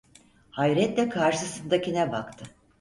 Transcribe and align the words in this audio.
Hayretle 0.51 1.09
karşısındakine 1.09 2.11
baktı. 2.11 2.45